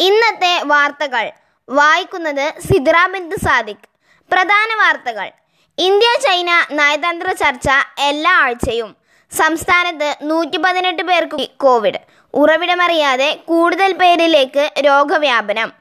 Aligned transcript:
ഇന്നത്തെ 0.00 0.62
വാർത്തകൾ. 0.64 1.30
വായിക്കുന്നത് 1.68 2.52
സിദ്ര 2.60 3.06
ബിന്ദ് 3.12 3.36
സാദിഖ്. 3.36 3.88
പ്രധാന 4.32 4.68
വാർത്തകൾ. 4.78 5.30
ഇന്ത്യ 5.78 6.20
ചൈന 6.20 6.66
നയതന്ത്ര 6.70 7.32
ചർച്ച 7.32 7.66
എല്ലാ 7.98 8.32
ആഴ്ചയും. 8.32 8.96
സംസ്ഥാനത്ത് 9.32 10.16
നൂറ്റി 10.22 10.56
പതിനെട്ട് 10.56 11.02
പേർക്ക് 11.02 11.48
കോവിഡ്. 11.56 11.98
ഉറവിടമറിയാതെ 12.34 13.40
കൂടുതൽ 13.46 13.92
പേരിലേക്ക് 13.92 14.70
രോഗവ്യാപനം. 14.86 15.72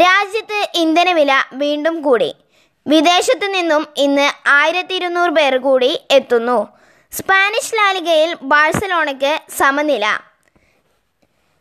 രാജ്യത്ത് 0.00 0.68
ഇന്ധനവില 0.74 1.32
വീണ്ടും 1.52 2.02
കൂടി. 2.02 2.34
വിദേശത്തു 2.86 3.46
നിന്നും 3.46 3.86
ഇന്ന് 3.96 4.48
ആയിരത്തി 4.48 4.94
ഇരുന്നൂറ് 4.94 5.30
പേർ 5.30 5.56
കൂടി 5.56 6.00
എത്തുന്നു. 6.10 6.68
സ്പാനിഷ് 7.12 7.74
ലാലികയിൽ 7.74 8.36
ബാഴ്സലോണയ്ക്ക് 8.42 9.40
സമനില. 9.58 10.18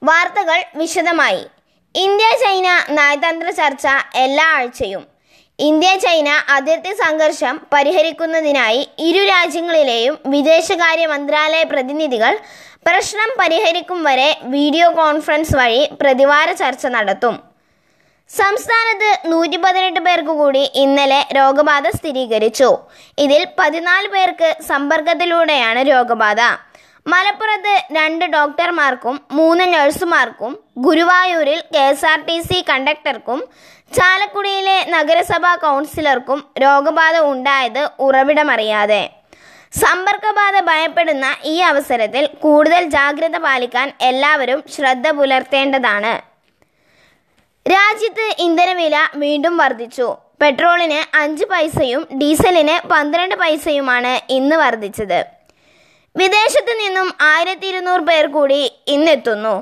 വാർത്തകൾ 0.03 0.63
വിശദമായി. 0.75 1.45
ഇന്ത്യ 1.95 2.27
ചൈന 2.41 2.67
നയതന്ത്ര 2.97 3.49
ചർച്ച 3.59 3.87
എല്ലാ 4.23 4.45
ആഴ്ചയും. 4.57 5.03
ഇന്ത്യ 5.59 5.89
ചൈന 6.03 6.29
അതിർത്തി 6.55 6.91
സംഘർഷം 7.01 7.55
പരിഹരിക്കുന്നതിനായി 7.73 8.81
ഇരു 9.07 9.23
രാജ്യങ്ങളിലെയും 9.31 10.15
വിദേശകാര്യ 10.33 11.05
മന്ത്രാലയ 11.13 11.63
പ്രതിനിധികൾ 11.73 12.33
പ്രശ്നം 12.87 13.29
പരിഹരിക്കും 13.39 13.99
വരെ 14.07 14.29
വീഡിയോ 14.55 14.87
കോൺഫറൻസ് 15.01 15.55
വഴി 15.59 15.81
പ്രതിവാര 16.01 16.47
ചർച്ച 16.61 16.85
നടത്തും. 16.95 17.35
സംസ്ഥാനത്ത് 18.29 19.11
നൂറ്റി 19.31 19.57
പതിനെട്ട് 19.63 20.01
പേർക്ക് 20.07 20.33
കൂടി 20.41 20.63
ഇന്നലെ 20.83 21.21
രോഗബാധ 21.37 21.87
സ്ഥിരീകരിച്ചു. 21.99 22.69
ഇതിൽ 23.25 23.41
പതിനാല് 23.59 24.09
പേർക്ക് 24.15 24.49
സമ്പർക്കത്തിലൂടെയാണ് 24.71 25.81
രോഗബാധ. 25.93 26.41
മലപ്പുറത്ത് 27.05 27.73
രണ്ട് 27.97 28.25
ഡോക്ടർമാർക്കും 28.33 29.15
മൂന്ന് 29.37 29.65
നഴ്സുമാർക്കും 29.73 30.51
ഗുരുവായൂരിൽ 30.85 31.59
K 31.73 31.85
S 31.91 32.05
R 32.11 32.19
T 32.27 32.35
C 32.41 32.57
കണ്ടക്ടർക്കും 32.69 33.39
ചാലക്കുടിയിലെ 33.97 34.75
നഗരസഭാ 34.95 35.53
കൗൺസിലർക്കും 35.63 36.39
രോഗബാധ 36.63 37.15
ഉണ്ടായത് 37.31 37.81
ഉറവിടമറിയാതെ. 38.07 39.01
സമ്പർക്കബാധ 39.81 40.55
ഭയപ്പെടുന്ന 40.69 41.25
ഈ 41.51 41.55
അവസരത്തിൽ 41.71 42.23
കൂടുതൽ 42.45 42.83
ജാഗ്രത 42.95 43.37
പാലിക്കാൻ 43.37 43.87
എല്ലാവരും 44.09 44.61
ശ്രദ്ധ 44.75 45.07
പുലർത്തേണ്ടതാണ്. 45.19 46.13
രാജ്യത്ത് 47.65 48.27
ഇന്ധനവില 48.47 48.95
വീണ്ടും 49.23 49.55
വർദ്ധിച്ചു. 49.57 50.07
പെട്രോളിന് 50.41 51.01
അഞ്ച് 51.21 51.45
പൈസയും 51.51 52.03
ഡീസലിന് 52.21 52.75
പന്ത്രണ്ട് 52.91 53.35
പൈസയുമാണ് 53.41 54.13
ഇന്ന് 54.37 54.55
വർദ്ധിച്ചത്. 54.55 55.19
വിദേശത്ത് 56.15 56.73
നിന്നും 56.79 57.07
ആയിരത്തി 57.21 57.67
ഇരുന്നൂറ് 57.67 58.01
പേർ 58.01 58.25
കൂടി 58.27 58.61
ഇന്നെത്തുന്നു. 58.87 59.53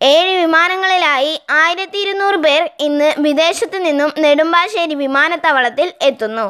ഏഴ് 0.00 0.32
വിമാനങ്ങളിലായി 0.40 1.40
ആയിരത്തി 1.50 1.98
ഇരുന്നൂറ് 1.98 2.38
പേർ 2.44 2.62
ഇന്ന് 2.86 3.08
വിദേശത്ത് 3.18 3.78
നിന്നും 3.84 4.10
നെടുമ്പാശ്ശേരി 4.18 4.94
വിമാനത്താവളത്തിൽ 4.94 5.92
എത്തുന്നു. 6.02 6.46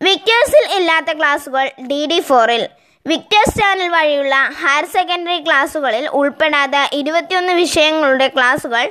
വിക്കേഴ്സിൽ 0.00 0.64
ഇല്ലാത്ത 0.76 1.10
ക്ലാസുകൾ 1.18 1.66
ഡി 1.90 2.00
ഡി 2.06 2.20
ഫോറിൽ 2.20 2.62
വിക്ടേഴ്സ് 3.10 3.54
ചാനൽ 3.58 3.88
വഴിയുള്ള 3.94 4.34
ഹയർ 4.58 4.84
സെക്കൻഡറി 4.92 5.38
ക്ലാസ്സുകളിൽ 5.46 6.04
ഉൾപ്പെടാത്ത 6.18 6.76
ഇരുപത്തിയൊന്ന് 6.98 7.54
വിഷയങ്ങളുടെ 7.62 8.26
ക്ലാസ്സുകൾ 8.36 8.84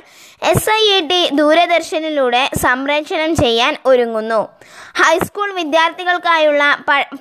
എസ് 0.50 0.70
ഐ 0.74 0.82
ഇ 0.96 0.98
ടി 1.10 1.20
ദൂരദർശനിലൂടെ 1.38 2.42
സംപ്രേഷണം 2.64 3.30
ചെയ്യാൻ 3.42 3.72
ഒരുങ്ങുന്നു. 3.90 4.40
ഹൈസ്കൂൾ 5.00 5.48
വിദ്യാർത്ഥികൾക്കായുള്ള 5.60 6.62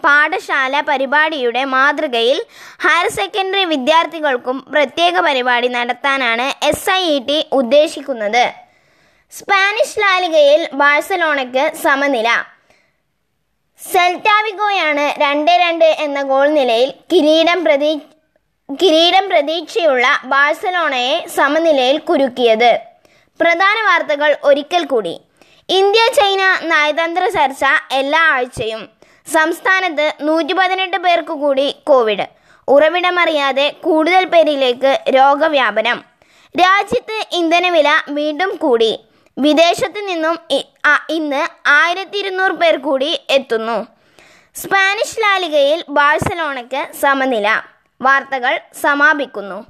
പാഠശാല 0.06 0.81
പരിപാടിയുടെ 0.92 1.64
മാതൃകയിൽ 1.75 2.39
ഹയർ 2.86 3.09
സെക്കൻഡറി 3.20 3.66
വിദ്യാർത്ഥികൾക്കും 3.73 4.59
പ്രത്യേക 4.76 5.16
പരിപാടി 5.28 5.70
നടത്താനാണ് 5.78 6.48
എസ് 6.72 6.89
ഐ 7.00 7.03
ഇ 7.16 7.20
ടി 7.30 7.39
ഉദ്ദേശിക്കുന്നത്. 7.59 8.45
സ്പാനിഷ് 9.33 10.00
ലാലികയിൽ 10.03 10.64
ബാഴ്സലോണയ്ക്ക് 10.81 11.66
സമനില. 11.83 12.30
സെൽറ്റാവിഗോയാണ് 13.89 15.21
രണ്ട് 15.21 15.52
രണ്ട് 15.52 15.86
എന്ന 15.86 16.21
ഗോൾ 16.21 16.47
നിലയിൽ 16.47 16.93
കിരീടം 17.11 17.64
പ്രതീ 17.64 17.97
കിരീടം 18.81 19.30
പ്രതീക്ഷയുള്ള 19.30 20.19
ബാഴ്സലോണയെ 20.25 21.27
സമനിലയിൽ 21.27 21.97
കുരുക്കിയത്. 21.97 22.80
പ്രധാന 23.39 23.77
വാർത്തകൾ 23.87 24.37
ഒരിക്കൽ 24.43 24.86
കൂടി. 24.86 25.21
ഇന്ത്യ 25.70 26.03
ചൈന 26.15 26.59
നയതന്ത്ര 26.64 27.25
ചർച്ച 27.27 27.65
എല്ലാ 27.91 28.20
ആഴ്ചയും. 28.20 28.89
സംസ്ഥാനത്ത് 29.33 30.14
നൂറ്റി 30.21 30.53
പതിനെട്ട് 30.53 30.97
പേർക്ക് 30.97 31.33
കൂടി 31.33 31.75
കോവിഡ്. 31.87 32.25
ഉറവിടമറിയാതെ 32.67 33.67
കൂടുതൽ 33.83 34.25
പേരിലേക്ക് 34.25 34.91
രോഗവ്യാപനം. 35.15 36.03
രാജ്യത്ത് 36.55 37.17
ഇന്ധനവില 37.31 37.89
വീണ്ടും 38.09 38.55
കൂടി. 38.55 38.99
വിദേശത്ത് 39.37 40.08
നിന്നും 40.08 40.37
ഇന്ന് 41.09 41.69
ആയിരത്തി 41.69 42.17
ഇരുന്നൂറ് 42.17 42.52
പേർ 42.52 42.77
കൂടി 42.77 43.19
എത്തുന്നു. 43.30 43.87
സ്പാനിഷ് 44.55 45.21
ലാലികയിൽ 45.21 45.86
ബാഴ്സലോണയ്ക്ക് 45.89 46.93
സമനില. 46.93 47.61
വാർത്തകൾ 48.02 48.59
സമാപിക്കുന്നു. 48.81 49.65